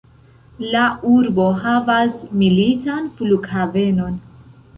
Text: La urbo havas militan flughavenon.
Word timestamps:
La 0.75 0.85
urbo 1.09 1.45
havas 1.65 2.17
militan 2.45 3.07
flughavenon. 3.21 4.19